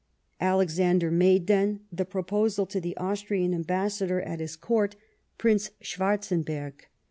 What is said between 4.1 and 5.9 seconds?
at his Court, Prince